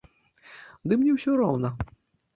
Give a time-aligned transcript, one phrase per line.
[0.87, 1.69] Ды мне ўсё роўна.